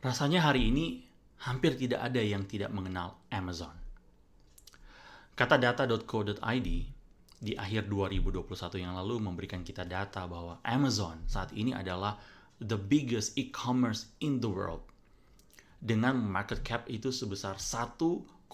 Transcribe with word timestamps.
Rasanya 0.00 0.40
hari 0.48 0.72
ini 0.72 1.04
hampir 1.44 1.76
tidak 1.76 2.00
ada 2.00 2.24
yang 2.24 2.48
tidak 2.48 2.72
mengenal 2.72 3.20
Amazon. 3.28 3.76
Kata 5.36 5.60
data.co.id 5.60 6.68
di 7.40 7.52
akhir 7.52 7.88
2021 7.92 8.80
yang 8.80 8.96
lalu 8.96 9.20
memberikan 9.20 9.60
kita 9.60 9.84
data 9.84 10.24
bahwa 10.24 10.56
Amazon 10.64 11.20
saat 11.28 11.52
ini 11.52 11.76
adalah 11.76 12.16
the 12.64 12.80
biggest 12.80 13.36
e-commerce 13.36 14.08
in 14.24 14.40
the 14.40 14.48
world. 14.48 14.80
Dengan 15.76 16.16
market 16.16 16.64
cap 16.64 16.88
itu 16.88 17.12
sebesar 17.12 17.60
1,81 17.60 18.48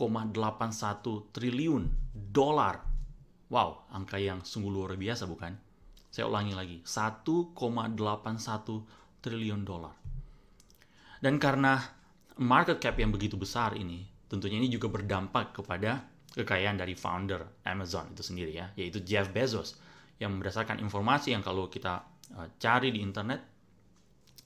triliun 1.31 1.83
dolar. 2.15 2.83
Wow, 3.55 3.87
angka 3.95 4.19
yang 4.19 4.43
sungguh 4.43 4.71
luar 4.71 4.99
biasa 4.99 5.31
bukan? 5.31 5.55
Saya 6.11 6.27
ulangi 6.27 6.59
lagi, 6.59 6.83
1,81 6.83 7.55
triliun 9.23 9.63
dolar. 9.63 10.06
Dan 11.27 11.43
karena 11.43 11.83
market 12.39 12.79
cap 12.79 12.95
yang 13.03 13.11
begitu 13.11 13.35
besar 13.35 13.75
ini, 13.75 14.07
tentunya 14.31 14.63
ini 14.63 14.71
juga 14.71 14.87
berdampak 14.87 15.59
kepada 15.59 16.07
kekayaan 16.31 16.79
dari 16.79 16.95
founder 16.95 17.67
Amazon 17.67 18.15
itu 18.15 18.23
sendiri 18.23 18.55
ya, 18.55 18.71
yaitu 18.79 19.03
Jeff 19.03 19.35
Bezos. 19.35 19.75
Yang 20.23 20.39
berdasarkan 20.39 20.79
informasi 20.79 21.35
yang 21.35 21.43
kalau 21.43 21.67
kita 21.67 22.07
uh, 22.31 22.47
cari 22.63 22.95
di 22.95 23.03
internet, 23.03 23.43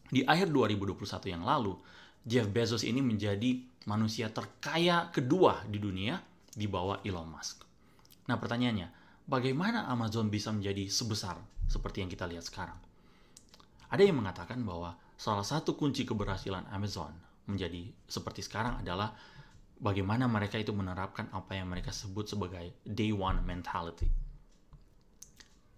di 0.08 0.24
akhir 0.24 0.48
2021 0.48 1.04
yang 1.28 1.44
lalu, 1.44 1.76
Jeff 2.24 2.48
Bezos 2.48 2.80
ini 2.88 3.04
menjadi 3.04 3.60
manusia 3.84 4.32
terkaya 4.32 5.12
kedua 5.12 5.60
di 5.68 5.76
dunia 5.76 6.16
di 6.48 6.64
bawah 6.64 7.04
Elon 7.04 7.28
Musk. 7.28 7.60
Nah 8.24 8.40
pertanyaannya, 8.40 8.88
bagaimana 9.28 9.84
Amazon 9.84 10.32
bisa 10.32 10.48
menjadi 10.48 10.88
sebesar 10.88 11.36
seperti 11.68 12.00
yang 12.00 12.08
kita 12.08 12.24
lihat 12.24 12.48
sekarang? 12.48 12.80
Ada 13.92 14.00
yang 14.00 14.16
mengatakan 14.16 14.64
bahwa 14.64 14.96
salah 15.20 15.44
satu 15.44 15.76
kunci 15.76 16.08
keberhasilan 16.08 16.72
Amazon 16.72 17.12
menjadi 17.44 17.92
seperti 18.08 18.40
sekarang 18.40 18.80
adalah 18.80 19.12
bagaimana 19.76 20.24
mereka 20.24 20.56
itu 20.56 20.72
menerapkan 20.72 21.28
apa 21.36 21.60
yang 21.60 21.68
mereka 21.68 21.92
sebut 21.92 22.24
sebagai 22.24 22.72
day 22.88 23.12
one 23.12 23.44
mentality. 23.44 24.08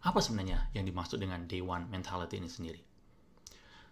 Apa 0.07 0.23
sebenarnya 0.23 0.71
yang 0.79 0.87
dimaksud 0.87 1.19
dengan 1.19 1.51
day 1.51 1.59
one 1.59 1.91
mentality 1.91 2.39
ini 2.39 2.47
sendiri? 2.47 2.79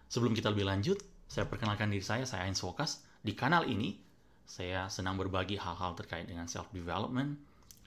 Sebelum 0.07 0.31
kita 0.31 0.55
lebih 0.55 0.71
lanjut, 0.71 1.03
saya 1.27 1.43
perkenalkan 1.51 1.91
diri 1.91 2.03
saya, 2.03 2.23
saya 2.23 2.47
Heinz 2.47 2.63
Wokas. 2.63 3.03
Di 3.19 3.35
kanal 3.35 3.67
ini, 3.67 3.99
saya 4.47 4.87
senang 4.87 5.19
berbagi 5.19 5.59
hal-hal 5.59 5.99
terkait 5.99 6.31
dengan 6.31 6.47
self-development 6.47 7.35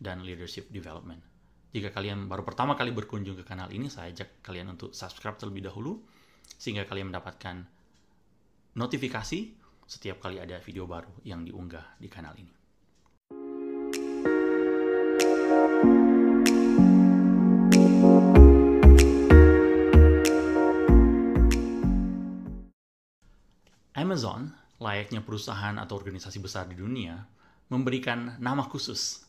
dan 0.04 0.20
leadership 0.20 0.68
development. 0.68 1.20
Jika 1.72 1.92
kalian 1.96 2.28
baru 2.28 2.44
pertama 2.44 2.76
kali 2.76 2.92
berkunjung 2.92 3.40
ke 3.40 3.44
kanal 3.44 3.72
ini, 3.72 3.88
saya 3.88 4.12
ajak 4.12 4.44
kalian 4.44 4.76
untuk 4.76 4.92
subscribe 4.92 5.36
terlebih 5.40 5.64
dahulu 5.68 6.00
sehingga 6.64 6.88
kalian 6.88 7.12
mendapatkan 7.12 7.60
notifikasi 8.80 9.52
setiap 9.84 10.16
kali 10.16 10.40
ada 10.40 10.56
video 10.64 10.88
baru 10.88 11.12
yang 11.20 11.44
diunggah 11.44 12.00
di 12.00 12.08
kanal 12.08 12.32
ini. 12.40 12.56
Amazon, 23.92 24.48
layaknya 24.80 25.20
perusahaan 25.20 25.76
atau 25.76 26.00
organisasi 26.00 26.40
besar 26.40 26.64
di 26.64 26.80
dunia, 26.80 27.28
memberikan 27.68 28.40
nama 28.40 28.64
khusus 28.64 29.20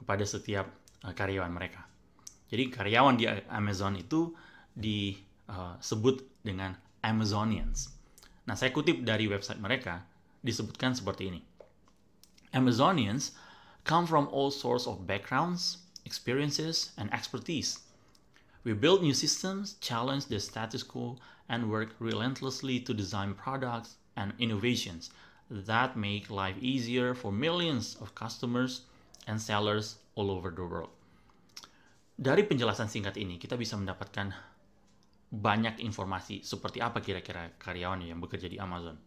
kepada 0.00 0.24
setiap 0.24 0.64
eh, 1.04 1.12
karyawan 1.12 1.52
mereka. 1.52 1.84
Jadi 2.48 2.72
karyawan 2.72 3.14
di 3.20 3.28
Amazon 3.52 4.00
itu 4.00 4.32
eh, 5.50 5.74
dengan 6.46 6.78
Amazonians. 7.02 7.90
Nah, 8.46 8.54
saya 8.54 8.70
kutip 8.70 9.02
dari 9.02 9.26
website 9.26 9.58
mereka, 9.58 10.06
disebutkan 10.40 10.96
seperti 10.96 11.28
ini. 11.34 11.40
Amazonians 12.54 13.36
come 13.84 14.06
from 14.06 14.26
all 14.32 14.50
sorts 14.50 14.86
of 14.86 15.06
backgrounds, 15.06 15.86
experiences, 16.08 16.90
and 16.96 17.12
expertise. 17.12 17.86
We 18.64 18.76
build 18.76 19.00
new 19.00 19.14
systems, 19.16 19.80
challenge 19.80 20.26
the 20.28 20.40
status 20.40 20.82
quo, 20.82 21.16
and 21.48 21.72
work 21.72 21.96
relentlessly 21.98 22.80
to 22.84 22.92
design 22.92 23.34
products 23.34 23.96
and 24.16 24.36
innovations 24.38 25.10
that 25.50 25.96
make 25.96 26.30
life 26.30 26.54
easier 26.60 27.14
for 27.14 27.32
millions 27.32 27.96
of 27.98 28.14
customers 28.14 28.86
and 29.26 29.40
sellers 29.40 29.98
all 30.14 30.30
over 30.30 30.50
the 30.50 30.62
world. 30.62 30.92
Dari 32.20 32.44
penjelasan 32.44 32.86
singkat 32.86 33.16
ini, 33.16 33.40
kita 33.40 33.56
bisa 33.56 33.80
mendapatkan 33.80 34.30
banyak 35.30 35.78
informasi 35.86 36.42
seperti 36.42 36.82
apa 36.82 36.98
kira-kira 36.98 37.54
karyawan 37.54 38.02
yang 38.02 38.18
bekerja 38.18 38.50
di 38.50 38.58
Amazon. 38.58 38.98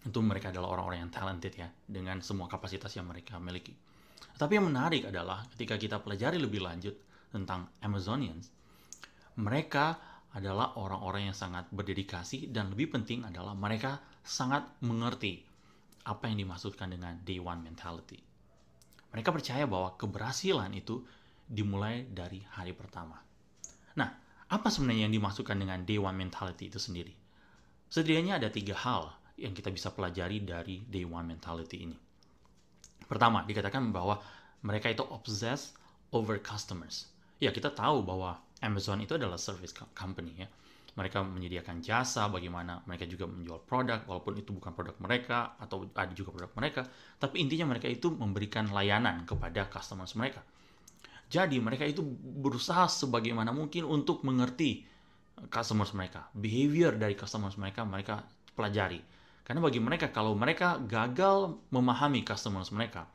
Tentu 0.00 0.20
mereka 0.20 0.52
adalah 0.52 0.76
orang-orang 0.76 1.08
yang 1.08 1.12
talented 1.12 1.52
ya, 1.56 1.68
dengan 1.84 2.20
semua 2.20 2.48
kapasitas 2.48 2.92
yang 2.96 3.08
mereka 3.08 3.40
miliki. 3.40 3.72
Tapi 4.36 4.56
yang 4.56 4.68
menarik 4.68 5.08
adalah 5.08 5.44
ketika 5.56 5.76
kita 5.76 5.96
pelajari 6.00 6.40
lebih 6.40 6.64
lanjut 6.64 6.96
tentang 7.32 7.68
Amazonians, 7.84 8.48
mereka 9.40 9.96
adalah 10.32 10.76
orang-orang 10.78 11.32
yang 11.32 11.36
sangat 11.36 11.68
berdedikasi 11.72 12.48
dan 12.52 12.72
lebih 12.72 12.92
penting 12.94 13.26
adalah 13.26 13.56
mereka 13.56 13.98
sangat 14.22 14.64
mengerti 14.84 15.42
apa 16.06 16.28
yang 16.30 16.44
dimaksudkan 16.44 16.92
dengan 16.92 17.20
day 17.24 17.42
one 17.42 17.60
mentality. 17.60 18.20
Mereka 19.10 19.34
percaya 19.34 19.66
bahwa 19.66 19.98
keberhasilan 19.98 20.70
itu 20.72 21.02
dimulai 21.50 22.06
dari 22.06 22.40
hari 22.46 22.70
pertama. 22.72 23.18
Nah, 23.98 24.29
apa 24.50 24.66
sebenarnya 24.66 25.06
yang 25.06 25.14
dimasukkan 25.14 25.54
dengan 25.54 25.86
day 25.86 26.02
one 26.02 26.18
mentality 26.18 26.66
itu 26.66 26.82
sendiri? 26.82 27.14
Setidaknya 27.86 28.42
ada 28.42 28.50
tiga 28.50 28.74
hal 28.74 29.14
yang 29.38 29.54
kita 29.54 29.70
bisa 29.70 29.94
pelajari 29.94 30.42
dari 30.42 30.82
day 30.90 31.06
one 31.06 31.30
mentality 31.30 31.86
ini. 31.86 31.94
Pertama, 33.06 33.46
dikatakan 33.46 33.94
bahwa 33.94 34.18
mereka 34.66 34.90
itu 34.90 35.06
obsessed 35.06 35.74
over 36.10 36.38
customers. 36.42 37.08
Ya, 37.38 37.54
kita 37.54 37.72
tahu 37.72 38.02
bahwa 38.02 38.42
Amazon 38.60 39.00
itu 39.00 39.16
adalah 39.16 39.40
service 39.40 39.72
company 39.96 40.44
ya. 40.44 40.48
Mereka 40.98 41.22
menyediakan 41.22 41.80
jasa 41.80 42.26
bagaimana 42.28 42.82
mereka 42.84 43.06
juga 43.06 43.30
menjual 43.30 43.62
produk 43.64 44.02
walaupun 44.04 44.36
itu 44.36 44.50
bukan 44.50 44.74
produk 44.74 44.98
mereka 45.00 45.54
atau 45.62 45.86
ada 45.86 46.12
juga 46.12 46.34
produk 46.34 46.52
mereka, 46.58 46.82
tapi 47.16 47.40
intinya 47.40 47.70
mereka 47.70 47.86
itu 47.86 48.10
memberikan 48.10 48.68
layanan 48.68 49.22
kepada 49.24 49.70
customers 49.70 50.12
mereka. 50.18 50.42
Jadi 51.30 51.62
mereka 51.62 51.86
itu 51.86 52.02
berusaha 52.42 52.90
sebagaimana 52.90 53.54
mungkin 53.54 53.86
untuk 53.86 54.26
mengerti 54.26 54.82
customers 55.46 55.94
mereka. 55.94 56.26
Behavior 56.34 56.98
dari 56.98 57.14
customers 57.14 57.54
mereka 57.54 57.86
mereka 57.86 58.26
pelajari. 58.58 58.98
Karena 59.46 59.62
bagi 59.62 59.78
mereka 59.78 60.10
kalau 60.10 60.34
mereka 60.34 60.82
gagal 60.82 61.54
memahami 61.70 62.26
customers 62.26 62.74
mereka, 62.74 63.06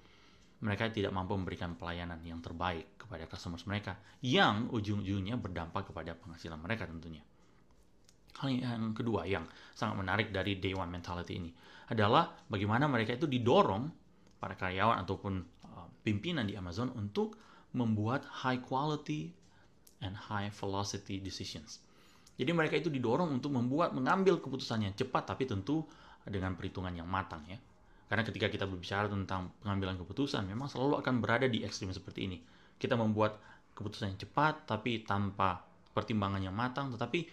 mereka 0.64 0.88
tidak 0.90 1.12
mampu 1.12 1.36
memberikan 1.36 1.76
pelayanan 1.76 2.24
yang 2.24 2.40
terbaik 2.40 2.96
kepada 2.96 3.28
customers 3.28 3.68
mereka 3.68 4.00
yang 4.24 4.72
ujung-ujungnya 4.72 5.36
berdampak 5.36 5.92
kepada 5.92 6.16
penghasilan 6.16 6.58
mereka 6.58 6.88
tentunya. 6.88 7.22
Hal 8.36 8.52
yang 8.52 8.92
kedua 8.92 9.24
yang 9.28 9.48
sangat 9.72 9.96
menarik 9.96 10.28
dari 10.32 10.60
day 10.60 10.76
one 10.76 10.92
mentality 10.92 11.40
ini 11.40 11.52
adalah 11.92 12.36
bagaimana 12.52 12.88
mereka 12.90 13.16
itu 13.16 13.28
didorong 13.30 13.88
para 14.40 14.60
karyawan 14.60 15.00
ataupun 15.08 15.34
uh, 15.72 15.88
pimpinan 16.04 16.44
di 16.44 16.58
Amazon 16.60 16.92
untuk 16.98 17.40
membuat 17.76 18.24
high 18.26 18.64
quality 18.64 19.36
and 20.00 20.16
high 20.16 20.48
velocity 20.50 21.20
decisions. 21.20 21.84
Jadi 22.36 22.52
mereka 22.52 22.76
itu 22.76 22.92
didorong 22.92 23.32
untuk 23.32 23.56
membuat 23.56 23.96
mengambil 23.96 24.40
keputusan 24.44 24.84
yang 24.84 24.94
cepat 24.96 25.32
tapi 25.36 25.48
tentu 25.48 25.84
dengan 26.28 26.56
perhitungan 26.56 26.92
yang 26.92 27.08
matang 27.08 27.44
ya. 27.48 27.60
Karena 28.06 28.22
ketika 28.22 28.48
kita 28.52 28.66
berbicara 28.68 29.08
tentang 29.08 29.56
pengambilan 29.64 29.98
keputusan 30.00 30.46
memang 30.46 30.68
selalu 30.68 31.00
akan 31.00 31.24
berada 31.24 31.48
di 31.48 31.64
ekstrim 31.64 31.90
seperti 31.96 32.28
ini. 32.28 32.38
Kita 32.76 33.00
membuat 33.00 33.40
keputusan 33.76 34.16
yang 34.16 34.20
cepat 34.20 34.68
tapi 34.68 35.04
tanpa 35.08 35.64
pertimbangan 35.96 36.44
yang 36.44 36.56
matang 36.56 36.92
tetapi 36.92 37.24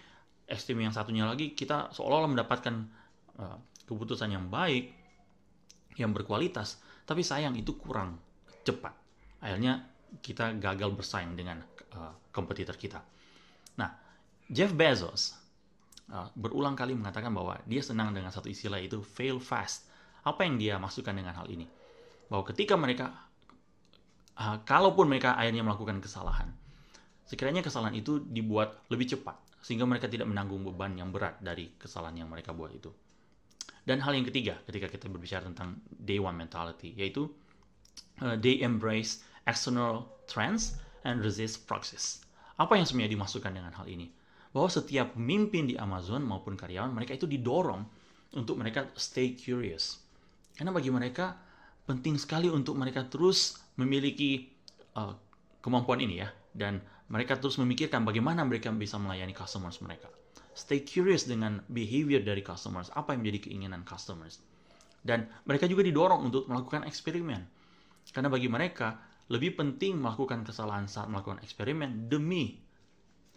ekstrim 0.46 0.78
yang 0.82 0.94
satunya 0.94 1.26
lagi 1.26 1.54
kita 1.54 1.90
seolah-olah 1.94 2.30
mendapatkan 2.30 2.74
uh, 3.42 3.58
keputusan 3.90 4.30
yang 4.30 4.46
baik 4.46 4.94
yang 5.98 6.14
berkualitas 6.14 6.78
tapi 7.04 7.26
sayang 7.26 7.58
itu 7.58 7.74
kurang 7.74 8.22
cepat. 8.62 8.94
Akhirnya 9.42 9.91
kita 10.20 10.58
gagal 10.60 10.90
bersaing 10.92 11.32
dengan 11.32 11.62
uh, 11.96 12.12
kompetitor 12.34 12.76
kita. 12.76 13.00
Nah, 13.80 13.90
Jeff 14.52 14.74
Bezos 14.76 15.32
uh, 16.12 16.28
berulang 16.36 16.76
kali 16.76 16.92
mengatakan 16.92 17.32
bahwa 17.32 17.56
dia 17.64 17.80
senang 17.80 18.12
dengan 18.12 18.28
satu 18.28 18.52
istilah 18.52 18.82
itu 18.82 19.00
fail 19.00 19.40
fast. 19.40 19.88
Apa 20.22 20.44
yang 20.46 20.60
dia 20.60 20.76
maksudkan 20.76 21.16
dengan 21.16 21.34
hal 21.34 21.48
ini? 21.48 21.66
Bahwa 22.28 22.44
ketika 22.46 22.76
mereka, 22.76 23.10
uh, 24.36 24.60
kalaupun 24.62 25.08
mereka 25.08 25.34
akhirnya 25.34 25.64
melakukan 25.64 25.98
kesalahan, 26.04 26.52
sekiranya 27.26 27.64
kesalahan 27.64 27.96
itu 27.96 28.20
dibuat 28.20 28.84
lebih 28.92 29.16
cepat 29.16 29.38
sehingga 29.62 29.86
mereka 29.86 30.10
tidak 30.10 30.26
menanggung 30.26 30.66
beban 30.66 30.98
yang 30.98 31.14
berat 31.14 31.38
dari 31.38 31.70
kesalahan 31.78 32.18
yang 32.18 32.28
mereka 32.28 32.50
buat 32.50 32.74
itu. 32.74 32.90
Dan 33.82 34.02
hal 34.02 34.14
yang 34.14 34.26
ketiga, 34.26 34.58
ketika 34.66 34.86
kita 34.90 35.06
berbicara 35.10 35.46
tentang 35.46 35.78
day 35.90 36.18
one 36.18 36.34
mentality, 36.34 36.94
yaitu 36.94 37.30
uh, 38.22 38.38
they 38.38 38.62
embrace 38.62 39.22
external 39.48 40.06
trends 40.30 40.78
and 41.02 41.22
resist 41.22 41.66
proxies. 41.66 42.22
Apa 42.58 42.78
yang 42.78 42.86
sebenarnya 42.86 43.18
dimasukkan 43.18 43.52
dengan 43.52 43.72
hal 43.74 43.86
ini? 43.90 44.10
Bahwa 44.52 44.68
setiap 44.68 45.16
pemimpin 45.16 45.66
di 45.66 45.74
Amazon 45.80 46.22
maupun 46.22 46.54
karyawan 46.54 46.92
mereka 46.92 47.16
itu 47.16 47.24
didorong 47.24 47.82
untuk 48.36 48.60
mereka 48.60 48.88
stay 48.94 49.32
curious. 49.34 50.00
Karena 50.52 50.70
bagi 50.70 50.92
mereka 50.92 51.36
penting 51.88 52.20
sekali 52.20 52.46
untuk 52.46 52.78
mereka 52.78 53.08
terus 53.08 53.58
memiliki 53.80 54.46
uh, 54.94 55.16
kemampuan 55.64 55.98
ini 56.04 56.22
ya 56.22 56.28
dan 56.52 56.84
mereka 57.08 57.36
terus 57.40 57.56
memikirkan 57.60 58.04
bagaimana 58.04 58.44
mereka 58.44 58.72
bisa 58.72 58.96
melayani 58.96 59.36
customers 59.36 59.80
mereka. 59.84 60.08
Stay 60.52 60.84
curious 60.84 61.24
dengan 61.24 61.64
behavior 61.72 62.20
dari 62.20 62.44
customers, 62.44 62.92
apa 62.92 63.16
yang 63.16 63.24
menjadi 63.24 63.48
keinginan 63.48 63.82
customers. 63.88 64.40
Dan 65.00 65.24
mereka 65.48 65.64
juga 65.64 65.80
didorong 65.80 66.28
untuk 66.28 66.44
melakukan 66.48 66.84
eksperimen. 66.84 67.40
Karena 68.12 68.28
bagi 68.28 68.52
mereka 68.52 69.00
lebih 69.30 69.54
penting 69.54 70.00
melakukan 70.00 70.42
kesalahan 70.42 70.90
saat 70.90 71.06
melakukan 71.06 71.38
eksperimen 71.44 72.10
demi 72.10 72.58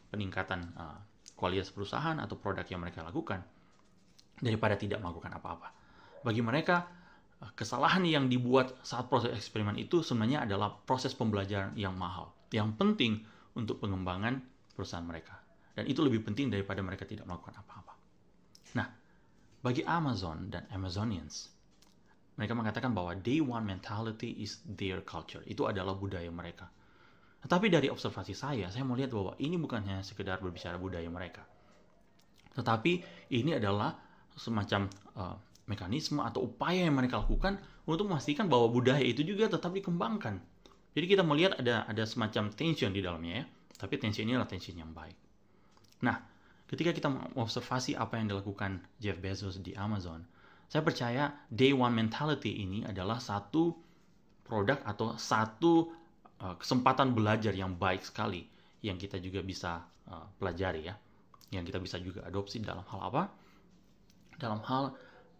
peningkatan 0.09 0.73
uh, 0.75 0.97
kualitas 1.35 1.69
perusahaan 1.69 2.17
atau 2.17 2.39
produk 2.39 2.65
yang 2.65 2.81
mereka 2.81 3.03
lakukan 3.03 3.43
daripada 4.39 4.79
tidak 4.79 5.03
melakukan 5.03 5.35
apa-apa. 5.35 5.69
Bagi 6.25 6.41
mereka, 6.41 6.87
uh, 7.43 7.51
kesalahan 7.53 8.01
yang 8.07 8.25
dibuat 8.31 8.79
saat 8.81 9.11
proses 9.11 9.35
eksperimen 9.35 9.77
itu 9.77 10.01
sebenarnya 10.01 10.47
adalah 10.49 10.73
proses 10.73 11.13
pembelajaran 11.13 11.75
yang 11.77 11.93
mahal. 11.93 12.33
Yang 12.49 12.69
penting 12.79 13.13
untuk 13.55 13.79
pengembangan 13.79 14.41
perusahaan 14.75 15.05
mereka. 15.05 15.39
Dan 15.75 15.91
itu 15.91 15.99
lebih 16.03 16.23
penting 16.23 16.51
daripada 16.51 16.79
mereka 16.79 17.03
tidak 17.03 17.27
melakukan 17.27 17.59
apa-apa. 17.59 17.93
Nah, 18.79 18.87
bagi 19.59 19.83
Amazon 19.83 20.47
dan 20.51 20.67
Amazonians, 20.71 21.54
mereka 22.35 22.53
mengatakan 22.55 22.91
bahwa 22.91 23.15
day 23.15 23.39
one 23.39 23.63
mentality 23.63 24.43
is 24.43 24.59
their 24.67 24.99
culture. 25.03 25.43
Itu 25.47 25.71
adalah 25.71 25.95
budaya 25.95 26.27
mereka. 26.27 26.67
Tetapi 27.45 27.69
dari 27.71 27.87
observasi 27.87 28.33
saya, 28.35 28.67
saya 28.73 28.83
melihat 28.83 29.15
bahwa 29.15 29.37
ini 29.39 29.55
bukan 29.55 29.85
hanya 29.85 30.03
sekedar 30.03 30.41
berbicara 30.41 30.75
budaya 30.75 31.07
mereka. 31.07 31.47
Tetapi 32.55 32.91
ini 33.31 33.55
adalah 33.55 33.95
semacam 34.35 34.91
uh, 35.15 35.37
mekanisme 35.69 36.19
atau 36.21 36.49
upaya 36.49 36.85
yang 36.89 36.95
mereka 36.95 37.23
lakukan 37.23 37.61
untuk 37.87 38.09
memastikan 38.09 38.51
bahwa 38.51 38.67
budaya 38.73 39.01
itu 39.01 39.21
juga 39.23 39.47
tetap 39.47 39.71
dikembangkan. 39.71 40.41
Jadi 40.95 41.05
kita 41.05 41.23
melihat 41.27 41.59
ada 41.59 41.83
ada 41.85 42.03
semacam 42.07 42.51
tension 42.55 42.91
di 42.91 43.03
dalamnya 43.03 43.43
ya. 43.43 43.45
Tapi 43.75 43.99
tension 43.99 44.23
ini 44.23 44.39
adalah 44.39 44.47
tension 44.47 44.75
yang 44.75 44.95
baik. 44.95 45.15
Nah, 46.01 46.19
ketika 46.71 46.95
kita 46.95 47.11
mengobservasi 47.11 47.99
apa 47.99 48.15
yang 48.15 48.31
dilakukan 48.31 48.79
Jeff 48.97 49.19
Bezos 49.19 49.59
di 49.59 49.75
Amazon, 49.75 50.23
saya 50.69 50.81
percaya 50.81 51.33
day 51.49 51.71
one 51.71 51.93
mentality 51.93 52.65
ini 52.65 52.83
adalah 52.85 53.21
satu 53.21 53.73
produk 54.45 54.81
atau 54.85 55.17
satu 55.17 55.93
uh, 56.41 56.55
kesempatan 56.57 57.13
belajar 57.13 57.53
yang 57.53 57.77
baik 57.77 58.05
sekali 58.05 58.45
yang 58.85 59.01
kita 59.01 59.17
juga 59.17 59.41
bisa 59.41 59.81
uh, 60.09 60.25
pelajari 60.37 60.89
ya. 60.89 60.95
Yang 61.53 61.73
kita 61.73 61.79
bisa 61.81 61.97
juga 62.01 62.25
adopsi 62.25 62.61
dalam 62.61 62.85
hal 62.89 62.99
apa? 63.09 63.23
Dalam 64.35 64.61
hal 64.65 64.93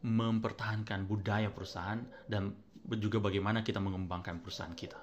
mempertahankan 0.06 1.10
budaya 1.10 1.50
perusahaan 1.50 1.98
dan 2.30 2.54
juga 3.02 3.18
bagaimana 3.18 3.66
kita 3.66 3.82
mengembangkan 3.82 4.42
perusahaan 4.42 4.74
kita. 4.78 5.02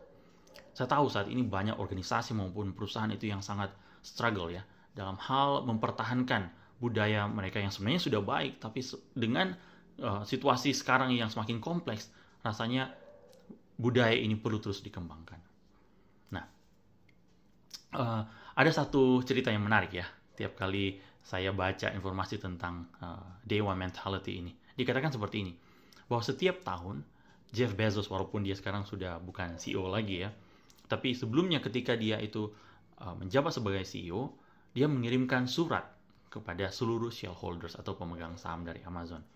Saya 0.72 0.88
tahu 0.88 1.10
saat 1.10 1.28
ini 1.28 1.42
banyak 1.42 1.76
organisasi 1.76 2.32
maupun 2.38 2.72
perusahaan 2.72 3.10
itu 3.10 3.28
yang 3.28 3.42
sangat 3.42 3.74
struggle 4.00 4.48
ya 4.48 4.62
dalam 4.92 5.16
hal 5.20 5.64
mempertahankan 5.64 6.52
budaya 6.82 7.24
mereka 7.30 7.62
yang 7.62 7.70
sebenarnya 7.72 8.02
sudah 8.02 8.20
baik 8.20 8.60
tapi 8.60 8.82
dengan 9.14 9.54
uh, 10.02 10.22
situasi 10.26 10.74
sekarang 10.74 11.14
yang 11.14 11.30
semakin 11.30 11.62
kompleks 11.62 12.10
rasanya 12.42 12.90
budaya 13.78 14.18
ini 14.18 14.34
perlu 14.36 14.58
terus 14.58 14.82
dikembangkan 14.82 15.52
uh, 17.96 18.22
ada 18.56 18.70
satu 18.72 19.20
cerita 19.24 19.52
yang 19.52 19.64
menarik 19.64 19.92
ya. 19.92 20.06
Tiap 20.36 20.56
kali 20.56 20.96
saya 21.22 21.52
baca 21.54 21.92
informasi 21.92 22.40
tentang 22.40 22.88
uh, 22.98 23.36
One 23.46 23.78
Mentality 23.78 24.42
ini, 24.42 24.52
dikatakan 24.74 25.12
seperti 25.12 25.46
ini, 25.46 25.52
bahwa 26.08 26.24
setiap 26.24 26.64
tahun 26.64 27.04
Jeff 27.52 27.76
Bezos 27.76 28.08
walaupun 28.08 28.42
dia 28.42 28.56
sekarang 28.56 28.88
sudah 28.88 29.20
bukan 29.20 29.60
CEO 29.60 29.86
lagi 29.92 30.24
ya, 30.24 30.32
tapi 30.88 31.12
sebelumnya 31.12 31.60
ketika 31.60 31.94
dia 31.94 32.16
itu 32.18 32.48
menjabat 33.02 33.50
sebagai 33.50 33.82
CEO, 33.82 34.30
dia 34.70 34.86
mengirimkan 34.86 35.50
surat 35.50 35.82
kepada 36.30 36.70
seluruh 36.70 37.10
shareholders 37.10 37.74
atau 37.74 37.98
pemegang 37.98 38.38
saham 38.38 38.62
dari 38.62 38.78
Amazon. 38.86 39.26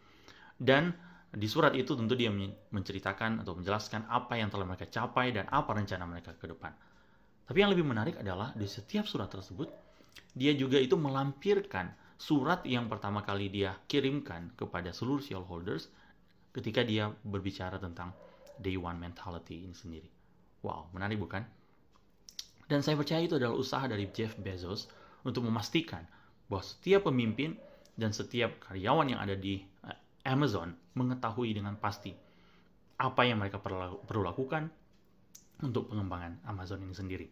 Dan 0.57 0.93
di 1.37 1.45
surat 1.45 1.77
itu 1.77 1.93
tentu 1.93 2.17
dia 2.17 2.33
menceritakan 2.73 3.45
atau 3.45 3.53
menjelaskan 3.61 4.09
apa 4.09 4.41
yang 4.41 4.49
telah 4.49 4.65
mereka 4.65 4.89
capai 4.89 5.37
dan 5.37 5.45
apa 5.53 5.77
rencana 5.77 6.09
mereka 6.09 6.33
ke 6.33 6.49
depan. 6.49 6.73
Tapi 7.47 7.59
yang 7.61 7.71
lebih 7.71 7.87
menarik 7.87 8.17
adalah 8.19 8.57
di 8.57 8.65
setiap 8.65 9.05
surat 9.05 9.29
tersebut, 9.29 9.69
dia 10.33 10.57
juga 10.57 10.81
itu 10.81 10.97
melampirkan 10.97 11.93
surat 12.17 12.65
yang 12.65 12.89
pertama 12.89 13.21
kali 13.21 13.53
dia 13.53 13.77
kirimkan 13.85 14.57
kepada 14.57 14.91
seluruh 14.91 15.21
shareholders 15.21 15.93
ketika 16.57 16.81
dia 16.81 17.13
berbicara 17.23 17.77
tentang 17.77 18.17
day 18.57 18.81
one 18.81 18.97
mentality 18.97 19.69
ini 19.69 19.77
sendiri. 19.77 20.09
Wow, 20.65 20.89
menarik 20.97 21.21
bukan? 21.21 21.45
Dan 22.67 22.81
saya 22.81 22.97
percaya 22.99 23.23
itu 23.23 23.37
adalah 23.37 23.55
usaha 23.55 23.85
dari 23.85 24.09
Jeff 24.11 24.35
Bezos 24.41 24.89
untuk 25.23 25.45
memastikan 25.45 26.03
bahwa 26.49 26.65
setiap 26.65 27.07
pemimpin 27.07 27.55
dan 27.95 28.11
setiap 28.11 28.59
karyawan 28.65 29.13
yang 29.13 29.21
ada 29.21 29.37
di 29.39 29.63
Amazon 30.27 30.75
mengetahui 30.99 31.55
dengan 31.55 31.79
pasti 31.79 32.11
apa 32.99 33.23
yang 33.23 33.39
mereka 33.39 33.63
perlu 33.63 34.23
lakukan 34.27 34.67
untuk 35.63 35.89
pengembangan 35.89 36.43
Amazon 36.45 36.83
ini 36.85 36.93
sendiri. 36.93 37.27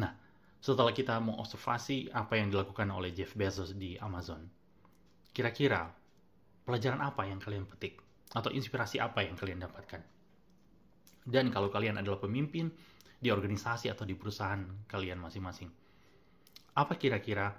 Nah, 0.00 0.10
setelah 0.58 0.90
kita 0.90 1.20
mengobservasi 1.20 2.10
apa 2.10 2.40
yang 2.40 2.50
dilakukan 2.50 2.88
oleh 2.90 3.12
Jeff 3.12 3.36
Bezos 3.36 3.76
di 3.76 3.94
Amazon, 4.00 4.48
kira-kira 5.30 5.92
pelajaran 6.64 7.04
apa 7.04 7.28
yang 7.28 7.38
kalian 7.38 7.68
petik 7.68 8.00
atau 8.32 8.50
inspirasi 8.50 8.98
apa 8.98 9.22
yang 9.22 9.36
kalian 9.36 9.62
dapatkan? 9.62 10.02
Dan 11.24 11.52
kalau 11.54 11.68
kalian 11.70 12.00
adalah 12.00 12.18
pemimpin 12.18 12.72
di 13.20 13.28
organisasi 13.30 13.92
atau 13.92 14.08
di 14.08 14.16
perusahaan 14.16 14.60
kalian 14.88 15.20
masing-masing, 15.22 15.70
apa 16.74 16.94
kira-kira 16.98 17.54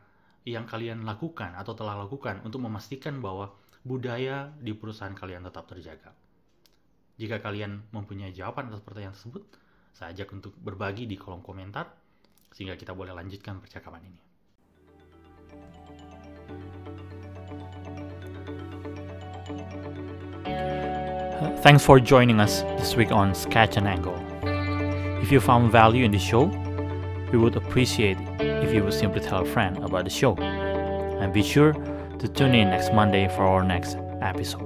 yang 0.45 0.69
kalian 0.69 1.01
lakukan 1.07 1.57
atau 1.57 1.73
telah 1.73 1.97
lakukan 1.97 2.43
untuk 2.45 2.61
memastikan 2.61 3.17
bahwa 3.17 3.49
budaya 3.85 4.49
di 4.57 4.73
perusahaan 4.73 5.13
kalian 5.13 5.45
tetap 5.45 5.69
terjaga? 5.69 6.09
Jika 7.15 7.39
kalian 7.39 7.85
mempunyai 7.93 8.33
jawaban 8.33 8.73
atas 8.73 8.81
pertanyaan 8.81 9.13
tersebut, 9.13 9.45
saya 9.93 10.11
ajak 10.11 10.33
untuk 10.35 10.57
berbagi 10.59 11.07
di 11.07 11.15
kolom 11.15 11.39
komentar 11.39 11.87
sehingga 12.51 12.75
kita 12.75 12.91
boleh 12.91 13.13
lanjutkan 13.13 13.61
percakapan 13.61 14.09
ini. 14.09 14.21
Thanks 21.61 21.85
for 21.85 22.01
joining 22.01 22.41
us 22.41 22.65
this 22.81 22.97
week 22.97 23.13
on 23.13 23.37
Sketch 23.37 23.77
and 23.77 23.87
Angle. 23.87 24.17
If 25.21 25.31
you 25.31 25.39
found 25.39 25.71
value 25.71 26.03
in 26.03 26.11
the 26.11 26.19
show, 26.19 26.49
we 27.31 27.37
would 27.37 27.55
appreciate 27.55 28.17
if 28.41 28.73
you 28.73 28.83
would 28.83 28.93
simply 28.93 29.21
tell 29.21 29.41
a 29.41 29.47
friend 29.47 29.77
about 29.81 30.03
the 30.03 30.13
show. 30.13 30.35
And 31.21 31.31
be 31.31 31.41
sure 31.41 31.73
to 32.19 32.27
tune 32.27 32.55
in 32.55 32.69
next 32.69 32.93
Monday 32.93 33.27
for 33.27 33.43
our 33.43 33.63
next 33.63 33.97
episode. 34.21 34.64